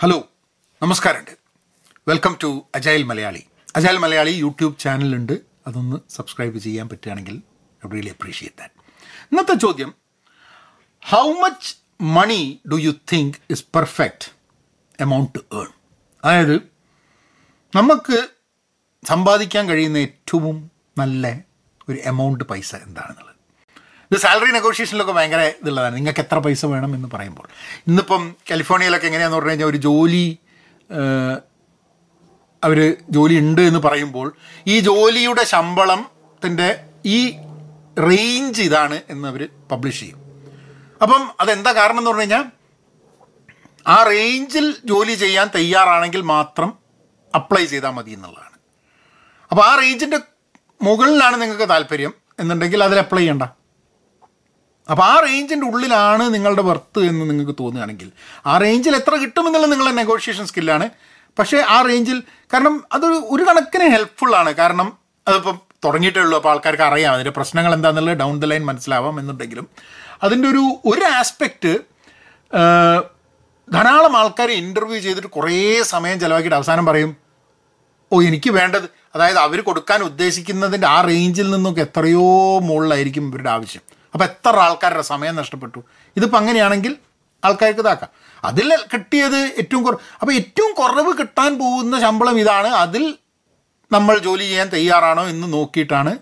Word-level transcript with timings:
Hello 0.00 0.16
നമസ്കാരമുണ്ട് 0.82 1.34
welcome 2.06 2.32
to 2.42 2.48
agile 2.74 3.02
Malayali 3.02 3.42
agile 3.74 3.96
Malayali 3.96 4.32
YouTube 4.42 4.76
ചാനലുണ്ട് 4.78 5.34
അതൊന്ന് 5.66 5.98
സബ്സ്ക്രൈബ് 6.16 6.58
ചെയ്യാൻ 6.58 6.86
പറ്റുകയാണെങ്കിൽ 6.90 7.36
റിയലി 7.82 8.10
അപ്രീഷിയേറ്റ് 8.10 8.58
ദാറ്റ് 8.60 8.74
ഇന്നത്തെ 9.32 9.54
ചോദ്യം 9.64 9.90
how 11.02 11.24
much 11.42 11.70
money 12.16 12.40
do 12.72 12.78
you 12.86 12.92
think 13.12 13.36
is 13.50 13.64
perfect 13.76 14.28
amount 14.98 15.32
to 15.36 15.42
earn 15.60 15.70
അതായത് 16.24 16.56
നമുക്ക് 17.72 18.18
സമ്പാദിക്കാൻ 19.02 19.64
കഴിയുന്ന 19.68 19.98
ഏറ്റവും 20.06 20.56
നല്ല 20.96 21.24
ഒരു 21.88 21.98
എമൗണ്ട് 22.10 22.44
പൈസ 22.44 22.70
എന്താണെന്നുള്ളത്. 22.86 23.32
ഇത് 24.12 24.18
സാലറി 24.18 24.50
നെഗോഷിയേഷനിലൊക്കെ 24.50 25.12
ഭയങ്കര 25.12 25.40
ഇതുള്ളതാണ്. 25.40 25.96
നിങ്ങൾക്ക് 25.96 26.20
എത്ര 26.20 26.38
പൈസ 26.38 26.66
വേണം 26.66 26.94
എന്ന് 26.94 27.08
പറയുമ്പോൾ. 27.14 27.48
ഇന്നിപ്പം 27.86 28.34
കാലിഫോർണിയയിലൊക്കെ 28.50 29.06
എങ്ങനെയാന്ന് 29.06 29.36
പറഞ്ഞു 29.36 29.50
കഴിഞ്ഞാൽ 29.50 29.66
ഒരു 29.66 29.76
ജോലി 29.76 30.38
അവർ 32.64 32.96
ജോലി 33.10 33.34
ഉണ്ട് 33.38 33.60
എന്ന് 33.60 33.80
പറയുമ്പോൾ 33.80 34.34
ഈ 34.66 34.80
ജോലിയുടെ 34.80 35.44
ശമ്പളത്തിന്റെ 35.44 36.84
ഈ 37.06 37.30
റേഞ്ച് 37.98 38.62
ഇതാണ് 38.62 39.00
എന്ന് 39.08 39.28
അവർ 39.28 39.48
പബ്ലിഷ് 39.72 40.00
ചെയ്യും. 40.00 40.18
അപ്പം 41.02 41.30
അതെന്താ 41.40 41.72
കാരണം 41.72 41.98
എന്ന് 41.98 42.10
പറഞ്ഞു 42.10 42.22
കഴിഞ്ഞാൽ 42.22 42.44
ആ 43.86 44.02
റേഞ്ചിൽ 44.02 44.74
ജോലി 44.84 45.14
ചെയ്യാൻ 45.14 45.50
തയ്യാറാണെങ്കിൽ 45.54 46.22
മാത്രം 46.22 46.78
അപ്ലൈ 47.34 47.64
ചെയ്താൽ 47.64 47.90
മതി 47.90 48.10
എന്നുള്ളതാണ്. 48.10 48.56
അപ്പോൾ 49.50 49.62
ആ 49.62 49.76
റേഞ്ചിന്റെ 49.76 50.18
മുകളിലാണ് 50.82 51.42
നിങ്ങൾക്ക് 51.42 51.68
താല്പര്യം 51.68 52.14
എന്നുണ്ടെങ്കിൽ 52.38 52.84
അതിൽ 52.84 52.98
അപ്ലൈ 52.98 53.20
ചെയ്യണ്ട. 53.20 53.42
അപ്പോൾ 54.90 55.02
ആ 55.02 55.20
റേഞ്ചിന്റെ 55.20 55.66
ഉള്ളിലാണ് 55.66 56.34
നിങ്ങളുടെ 56.34 56.62
വർത്ത് 56.62 57.00
എന്ന് 57.00 57.30
നിങ്ങൾക്ക് 57.30 57.56
തോന്നുകയാണെങ്കിൽ. 57.60 58.12
ആ 58.46 58.58
റേഞ്ചിൽ 58.58 58.96
എത്ര 58.96 59.14
കിട്ടുമെന്നുള്ള 59.16 59.66
നിങ്ങളുടെ 59.66 59.94
നെഗോഷിയേഷൻ 59.94 60.46
സ്കില്ലാണ് 60.46 60.90
പക്ഷേ 61.38 61.58
ആ 61.68 61.82
റേഞ്ചിൽ 61.82 62.22
കാരണം 62.52 62.84
അതൊരു 62.92 63.26
ഒരു 63.30 63.44
കണക്കിന് 63.44 63.88
ഹെൽപ്ഫുള്ളാണ് 63.94 64.50
കാരണം 64.50 64.98
അതിപ്പം 65.28 65.58
തുടങ്ങിയിട്ടേ 65.84 66.20
ഉള്ളൂ. 66.20 66.36
അപ്പോൾ 66.36 66.48
ആൾക്കാർക്ക് 66.48 66.82
അറിയാം. 66.82 67.12
അതിന്റെ 67.12 67.30
പ്രശ്നങ്ങൾ 67.30 67.74
എന്താണെന്നുള്ളത് 67.74 68.18
ഡൗൺ 68.18 68.40
ദ 68.40 68.44
ലൈൻ 68.44 68.64
മനസ്സിലാവാം 68.66 69.20
എന്നുണ്ടെങ്കിലും. 69.20 69.66
അതിന്റെ 70.22 70.48
ഒരു 70.48 70.62
ഒരു 70.86 71.04
ആസ്പെക്റ്റ് 71.04 71.78
ധാരാളം 73.72 74.16
ആൾക്കാരെ 74.16 74.52
ഇന്റർവ്യൂ 74.52 74.98
ചെയ്തിട്ട് 74.98 75.28
കുറേ 75.28 75.82
സമയം 75.82 76.20
ചിലവാക്കിയിട്ട് 76.20 76.56
അവസാനം 76.56 76.86
പറയും 76.86 77.16
ഓ 78.12 78.22
എനിക്ക് 78.22 78.50
വേണ്ടത് 78.50 78.84
അതായത് 79.14 79.38
അവർ 79.38 79.60
കൊടുക്കാൻ 79.60 80.02
ഉദ്ദേശിക്കുന്നതിന്റെ 80.02 80.86
ആ 80.86 81.00
റേഞ്ചിൽ 81.00 81.50
നിന്നൊക്കെ 81.50 81.80
എത്രയോ 81.80 82.58
മുകളിലായിരിക്കും 82.58 83.28
ഇവരുടെ 83.28 83.50
ആവശ്യം. 83.50 83.95
അപ്പോൾ 84.16 84.24
എത്ര 84.24 84.56
ആൾക്കാരുടെ 84.56 85.02
സമയം 85.02 85.36
നഷ്ടപ്പെട്ടു? 85.36 85.80
ഇതിപ്പോൾ 86.16 86.36
അങ്ങനെയാണെങ്കിൽ 86.36 86.96
ആൾക്കാർക്ക് 87.44 87.80
ഇതാക്കാം. 87.80 88.10
അതിൽ 88.44 88.68
കിട്ടിയത് 88.94 89.36
ഏറ്റവും 89.36 89.82
കുറവ് 89.82 90.00
അപ്പോൾ 90.20 90.32
ഏറ്റവും 90.32 90.74
കുറവ് 90.74 91.18
കിട്ടാൻ 91.18 91.58
പോകുന്ന 91.58 92.00
ശമ്പളം 92.00 92.40
ഇതാണ്. 92.40 92.68
അതിൽ 92.68 93.18
നമ്മൾ 93.92 94.18
ജോലി 94.18 94.42
ചെയ്യാൻ 94.42 94.68
തയ്യാറാണോ 94.68 95.28
എന്ന് 95.28 95.52
നോക്കിയിട്ടാണ് 95.52 96.12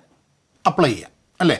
അപ്ലൈ 0.66 0.90
ചെയ്യുക. 0.90 1.10
അല്ലേ? 1.40 1.56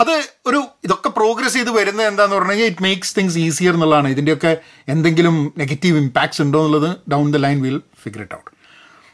അത് 0.00 0.14
ഒരു 0.46 0.60
ഇതൊക്കെ 0.84 1.08
പ്രോഗ്രസ് 1.08 1.54
ചെയ്ത് 1.54 1.70
വരുന്നത് 1.70 2.06
എന്താന്ന് 2.06 2.36
പറഞ്ഞു 2.36 2.50
കഴിഞ്ഞാൽ 2.50 2.66
ഇറ്റ് 2.66 2.82
മേക്സ് 2.82 3.16
തിങ്സ് 3.18 3.38
ഈസിയർ 3.38 3.74
എന്നുള്ളതാണ്. 3.74 4.08
ഇതിന്റെയൊക്കെ 4.08 4.56
എന്തെങ്കിലും 4.88 5.54
നെഗറ്റീവ് 5.58 5.98
ഇമ്പാക്ട്സ് 5.98 6.42
ഉണ്ടോ 6.42 6.58
എന്നുള്ളത് 6.58 6.96
down 7.12 7.32
the 7.32 7.36
line 7.36 7.62
will 7.62 7.80
figure 8.02 8.20
it 8.20 8.34
out 8.34 8.50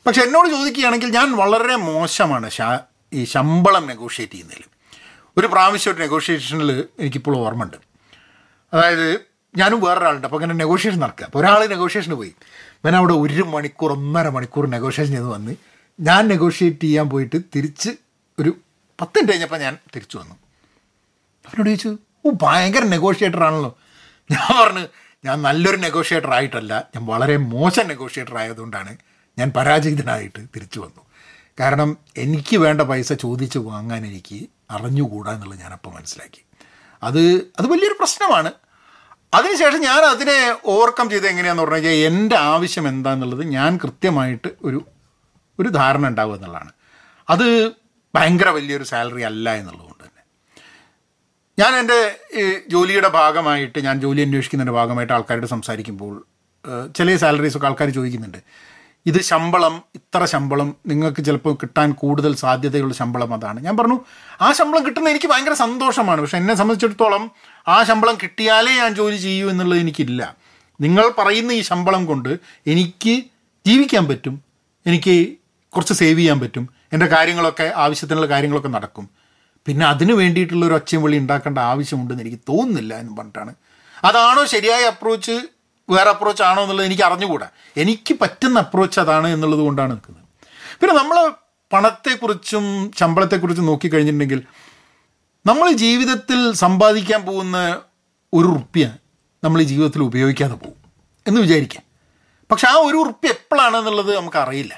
പക്ഷെ 0.06 0.22
എന്നോട് 0.22 0.48
ചോദിക്കുകയാണെങ്കിൽ 0.48 1.10
ഞാൻ 1.10 1.36
വളരെ 1.36 1.76
മോശമാണ് 1.76 2.50
ഈ 3.12 3.24
ശമ്പളം 3.24 3.86
നെഗോഷിയേറ്റ് 3.86 4.32
ചെയ്യുന്നതിൽ. 4.32 4.64
ഒരു 5.38 5.46
പ്രാവശ്യം 5.46 6.00
നെഗോഷിയേഷനിൽ 6.00 6.84
എനിക്കിപ്പോൾ 6.98 7.36
ഓർമ്മയുണ്ട്. 7.36 7.76
അതായത് 8.74 9.20
ഞാനും 9.56 9.80
വേറൊരാളുണ്ട് 9.80 10.26
അപ്പോൾ 10.26 10.36
അങ്ങനെ 10.36 10.54
നെഗോഷിയേഷൻ 10.54 11.00
നടക്കുക. 11.00 11.24
അപ്പോൾ 11.24 11.38
ഒരാൾ 11.38 11.66
നെഗോഷിയേഷന് 11.66 12.14
പോയി. 12.14 12.34
ഞാൻ 12.84 12.96
അവിടെ 12.96 13.12
ഒരു 13.12 13.42
മണിക്കൂർ 13.42 13.92
ഒന്നര 13.92 14.28
മണിക്കൂർ 14.28 14.66
നെഗോഷിയേഷൻ 14.66 15.12
ചെയ്ത് 15.12 15.26
വന്ന് 15.26 15.56
ഞാൻ 16.00 16.28
നെഗോഷിയേറ്റ് 16.28 16.80
ചെയ്യാൻ 16.80 17.10
പോയിട്ട് 17.10 17.36
തിരിച്ച് 17.56 17.90
ഒരു 18.38 18.56
പത്ത് 19.00 19.16
മിനിറ്റ് 19.16 19.32
കഴിഞ്ഞപ്പോൾ 19.32 19.56
ഞാൻ 19.56 19.78
തിരിച്ചു 19.96 20.18
വന്നു. 20.18 20.34
അവനോട് 21.46 21.68
ചോദിച്ചു 21.68 21.98
ഓ 22.26 22.30
ഭയങ്കര 22.42 22.84
നെഗോഷിയേറ്റർ 22.84 23.44
ആണല്ലോ. 23.44 23.78
ഞാൻ 24.30 24.64
പറഞ്ഞു 24.64 24.86
ഞാൻ 25.24 25.42
നല്ലൊരു 25.42 25.76
നെഗോഷിയേറ്റർ 25.76 26.30
ആയിട്ടല്ല 26.30 26.88
ഞാൻ 26.96 27.06
വളരെ 27.06 27.36
മോശം 27.36 27.88
നെഗോഷിയേറ്റർ 27.88 28.38
ആയതുകൊണ്ടാണ് 28.38 28.96
ഞാൻ 29.38 29.52
പരാജയിതനായിട്ട് 29.56 30.38
തിരിച്ചു 30.56 30.80
വന്നു. 30.80 31.02
കാരണം 31.60 31.96
എനിക്ക് 32.16 32.56
വേണ്ട 32.56 32.80
പൈസ 32.80 33.12
ചോദിച്ച് 33.12 33.58
വാങ്ങാൻ 33.58 34.06
എനിക്ക് 34.06 34.48
അറിഞ്ഞുകൂടാ 34.72 35.32
എന്നുള്ളത് 35.34 35.60
ഞാനപ്പോൾ 35.60 35.90
മനസ്സിലാക്കി. 35.94 36.42
അത് 37.02 37.20
അത് 37.58 37.66
വലിയൊരു 37.70 37.96
പ്രശ്നമാണ്. 37.98 38.52
അതിനുശേഷം 39.34 39.80
ഞാൻ 39.80 40.02
അതിനെ 40.04 40.56
ഓവർകം 40.66 41.10
ചെയ്ത് 41.10 41.26
എങ്ങനെയാണെന്ന് 41.26 41.62
പറഞ്ഞു 41.62 41.88
കഴിഞ്ഞാൽ 41.88 42.08
എന്റെ 42.08 42.36
ആവശ്യം 42.36 42.88
എന്താണെന്നുള്ളത് 42.88 43.44
ഞാൻ 43.44 43.78
കൃത്യമായിട്ട് 43.84 44.48
ഒരു 44.64 44.84
ഒരു 45.60 45.68
ധാരണ 45.68 46.06
ഉണ്ടാവുക 46.06 46.34
എന്നുള്ളതാണ്. 46.34 46.72
അത് 47.30 47.72
ഭയങ്കര 48.14 48.48
വലിയൊരു 48.48 48.84
സാലറി 48.84 49.22
അല്ല 49.22 49.54
എന്നുള്ളതുകൊണ്ട് 49.54 50.04
തന്നെ. 50.04 50.22
ഞാൻ 51.58 51.72
എന്റെ 51.74 51.98
ജോലിയുടെ 52.68 53.08
ഭാഗമായിട്ട് 53.08 53.78
ഞാൻ 53.78 54.00
ജോലി 54.00 54.20
അന്വേഷിക്കുന്നതിന്റെ 54.20 54.72
ഭാഗമായിട്ട് 54.72 55.12
ആൾക്കാരോട് 55.12 55.46
സംസാരിക്കുമ്പോൾ 55.46 56.26
ചില 56.96 57.16
സാലറീസൊക്കെ 57.16 57.66
ആൾക്കാർ 57.66 57.90
ചോദിക്കുന്നുണ്ട്. 57.90 58.38
ഇത് 59.06 59.22
ശമ്പളം 59.22 59.82
ഇത്ര 59.94 60.24
ശമ്പളം 60.24 60.76
നിങ്ങൾക്ക് 60.86 61.24
ചിലപ്പോൾ 61.24 61.54
കിട്ടാൻ 61.54 61.92
കൂടുതൽ 61.92 62.34
സാധ്യതയുള്ള 62.34 62.94
ശമ്പളം 62.94 63.34
അതാണ്. 63.34 63.64
ഞാൻ 63.64 63.76
പറഞ്ഞു 63.76 64.00
ആ 64.40 64.52
ശമ്പളം 64.52 64.86
കിട്ടുന്ന 64.86 65.08
എനിക്ക് 65.08 65.26
ഭയങ്കര 65.26 65.52
സന്തോഷമാണ്. 65.52 66.20
പക്ഷെ 66.20 66.36
എന്നെ 66.36 66.54
സംബന്ധിച്ചിടത്തോളം 66.54 67.30
ആ 67.68 67.82
ശമ്പളം 67.82 68.18
കിട്ടിയാലേ 68.22 68.72
ഞാൻ 68.72 68.94
ജോലി 68.94 69.16
ചെയ്യൂ 69.16 69.50
എന്നുള്ളത് 69.50 69.78
എനിക്കില്ല. 69.78 70.36
നിങ്ങൾ 70.80 71.12
പറയുന്ന 71.18 71.52
ഈ 71.52 71.60
ശമ്പളം 71.60 72.06
കൊണ്ട് 72.06 72.38
എനിക്ക് 72.66 73.22
ജീവിക്കാൻ 73.66 74.08
പറ്റും. 74.08 74.42
എനിക്ക് 74.86 75.36
കുറച്ച് 75.76 75.92
സേവ് 75.92 76.18
ചെയ്യാൻ 76.18 76.40
പറ്റും. 76.40 76.68
എന്റെ 76.92 77.06
കാര്യങ്ങളൊക്കെ 77.06 77.72
ആവശ്യത്തിനുള്ള 77.76 78.26
കാര്യങ്ങളൊക്കെ 78.26 78.68
നടക്കും. 78.68 79.08
പിന്നെ 79.66 79.86
അതിന് 79.86 80.12
വേണ്ടിയിട്ടുള്ള 80.12 80.66
ഒരു 80.66 80.74
ഒച്ചയും 80.74 81.02
വിളി 81.02 81.16
ഉണ്ടാക്കേണ്ട 81.16 81.58
ആവശ്യമുണ്ടെന്ന് 81.58 82.22
എനിക്ക് 82.22 82.38
തോന്നുന്നില്ല 82.48 82.94
എന്ന് 82.94 83.16
പറഞ്ഞിട്ടാണ്. 83.16 83.54
അതാണോ 84.04 84.46
ശരിയായ 84.46 84.84
അപ്രോച്ച് 84.84 85.40
വേറെ 85.94 86.10
അപ്രോച്ച് 86.14 86.42
ആണോ 86.48 86.60
എന്നുള്ളത് 86.64 86.86
എനിക്ക് 86.88 87.04
അറിഞ്ഞുകൂടാ. 87.08 87.48
എനിക്ക് 87.82 88.12
പറ്റുന്ന 88.22 88.58
അപ്രോച്ച് 88.64 88.98
അതാണ് 89.00 89.28
എന്നുള്ളത് 89.34 89.62
കൊണ്ടാണ് 89.66 89.92
നിൽക്കുന്നത്. 89.94 90.26
പിന്നെ 90.80 90.94
നമ്മൾ 91.00 91.18
പണത്തെക്കുറിച്ചും 91.72 92.64
ശമ്പളത്തെക്കുറിച്ചും 92.98 93.66
നോക്കിക്കഴിഞ്ഞിട്ടുണ്ടെങ്കിൽ 93.70 94.40
നമ്മൾ 95.46 95.68
ജീവിതത്തിൽ 95.84 96.40
സമ്പാദിക്കാൻ 96.62 97.20
പോകുന്ന 97.28 97.58
ഒരു 98.32 98.48
റുപ്യ 98.56 98.84
നമ്മൾ 99.44 99.60
ജീവിതത്തിൽ 99.70 100.02
ഉപയോഗിക്കാതെ 100.02 100.56
പോകും 100.62 100.80
എന്ന് 101.26 101.40
വിചാരിക്കാം. 101.40 101.84
പക്ഷെ 102.50 102.66
ആ 102.72 102.74
ഒരു 102.88 102.96
ഉറുപ്പ്യ 103.02 103.30
എപ്പോഴാണ് 103.36 103.76
എന്നുള്ളത് 103.80 104.10
നമുക്കറിയില്ല 104.16 104.74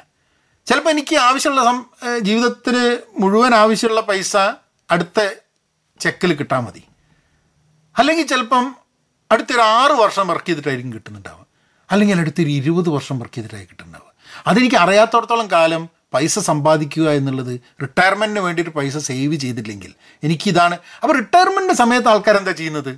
ചിലപ്പോൾ 0.66 0.90
എനിക്ക് 0.94 1.16
ആവശ്യമുള്ള 1.28 1.62
സം 1.68 1.78
ജീവിതത്തിന് 2.28 2.84
മുഴുവൻ 3.22 3.54
ആവശ്യമുള്ള 3.62 4.02
പൈസ 4.10 4.34
അടുത്ത 4.90 5.20
ചെക്കിൽ 6.00 6.32
കിട്ടാൽ 6.38 6.60
മതി. 6.66 6.82
അല്ലെങ്കിൽ 7.96 8.26
ചിലപ്പം 8.32 8.64
അടുത്തൊരു 9.34 9.60
ആറ് 9.60 9.92
വർഷം 9.92 10.28
വർക്ക് 10.28 10.46
ചെയ്തിട്ടായിരിക്കും 10.46 10.92
കിട്ടുന്നുണ്ടാവുക. 10.92 11.46
അല്ലെങ്കിൽ 11.90 12.18
അടുത്തൊരു 12.18 12.48
ഇരുപത് 12.48 12.88
വർഷം 12.88 13.18
വർക്ക് 13.18 13.34
ചെയ്തിട്ടായി 13.34 13.64
കിട്ടുന്നുണ്ടാവുക. 13.64 14.14
അതെനിക്ക് 14.46 14.76
അറിയാത്തടത്തോളം 14.76 15.50
കാലം 15.50 15.88
പൈസ 16.14 16.38
സമ്പാദിക്കുക 16.38 17.10
എന്നുള്ളത് 17.10 17.60
റിട്ടയർമെന്റിന് 17.82 18.40
വേണ്ടിയിട്ട് 18.40 18.70
പൈസ 18.70 18.96
സേവ് 18.96 19.34
ചെയ്തില്ലെങ്കിൽ 19.34 19.94
എനിക്കിതാണ്. 20.24 20.78
അപ്പോൾ 21.02 21.16
റിട്ടയർമെന്റിന്റെ 21.16 21.74
സമയത്ത് 21.74 22.08
ആൾക്കാരെന്താ 22.08 22.52
ചെയ്യുന്നത്? 22.52 22.90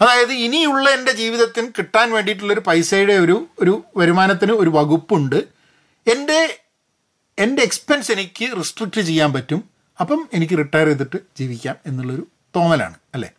അതായത് 0.00 0.32
ഇനിയുള്ള 0.32 0.90
എന്റെ 0.90 1.12
ജീവിതത്തിന് 1.12 1.68
കിട്ടാൻ 1.78 2.12
വേണ്ടിയിട്ടുള്ളൊരു 2.12 2.60
പൈസയുടെ 2.60 3.12
ഒരു 3.12 3.46
ഒരു 3.58 3.84
വരുമാനത്തിന് 3.96 4.52
ഒരു 4.52 4.70
വകുപ്പുണ്ട്. 4.70 5.36
എന്റെ 6.06 6.58
എന്റെ 7.38 7.62
എക്സ്പെൻസ് 7.62 8.12
എനിക്ക് 8.12 8.56
റിസ്ട്രിക്റ്റ് 8.58 9.00
ചെയ്യാൻ 9.00 9.32
പറ്റും. 9.32 9.64
അപ്പം 10.00 10.28
എനിക്ക് 10.32 10.58
റിട്ടയർ 10.58 10.86
ചെയ്തിട്ട് 10.86 11.16
ജീവിക്കാം 11.38 11.76
എന്നുള്ളൊരു 11.86 12.26
തോന്നലാണ് 12.56 12.94
അല്ലേ? 13.14 13.30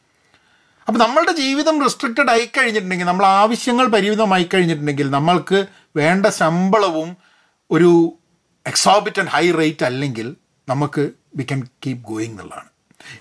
അപ്പോൾ 0.88 1.00
നമ്മളുടെ 1.00 1.32
ജീവിതം 1.32 1.82
റെസ്ട്രിക്റ്റഡ് 1.84 2.30
ആയി 2.30 2.46
കഴിഞ്ഞിട്ടുണ്ടെങ്കിൽ 2.46 3.06
നമ്മൾ 3.06 3.26
ആവശ്യങ്ങൾ 3.26 3.88
പരിമിതമായി 3.88 4.50
കഴിഞ്ഞിട്ടുണ്ടെങ്കിൽ 4.54 5.10
നമ്മൾക്ക് 5.10 5.68
വേണ്ട 5.96 6.26
ശമ്പളവും 6.26 7.18
ഒരു 7.72 8.20
എക്സോബിറ്റൻ 8.66 9.26
ഹൈ 9.26 9.52
റേറ്റ് 9.52 9.86
അല്ലെങ്കിൽ 9.86 10.36
നമുക്ക് 10.70 11.12
വി 11.36 11.44
ക്യാൻ 11.44 11.68
കീപ് 11.86 12.02
ഗോയിങ് 12.02 12.32
എന്നുള്ളതാണ്. 12.32 12.70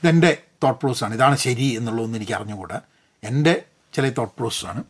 ഇതെന്റെ 0.03 0.43
തോട്ട് 0.63 0.81
പ്രോസസ്സാണ് 0.81 1.15
ഇതാണ് 1.15 1.37
ശരി 1.37 1.65
എന്നുള്ളതൊന്നും 1.65 2.19
എനിക്ക് 2.19 2.33
അറിഞ്ഞുകൂടാ. 2.33 2.81
എന്റെ 3.23 3.65
ചില 3.95 4.11
തോട്ട് 4.11 4.35
പ്രോസസ്സാണ് 4.37 4.85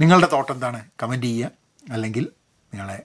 നിങ്ങളുടെ 0.00 0.28
തോട്ട് 0.32 0.52
എന്താണ്? 0.52 0.90
കമന്റ് 1.02 1.26
ചെയ്യുക. 1.26 1.50
അല്ലെങ്കിൽ 1.92 2.28
നിങ്ങളെ 2.74 3.02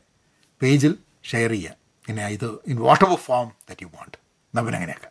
പേജിൽ 0.61 0.95
ഷെയർ 1.31 1.51
ചെയ്യുക. 1.51 1.75
പിന്നെ 2.07 2.27
ഇത് 2.27 2.45
in 2.67 2.77
whatever 3.05 3.15
form 3.15 3.51
that 3.69 3.83
you 3.83 3.87
want 3.87 4.17
നമ്മൾ 4.55 4.75
അങ്ങനെയൊക്കെ. 4.75 5.09